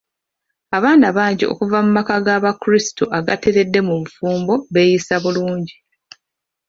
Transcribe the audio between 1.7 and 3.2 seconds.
mu maka ga bakrisito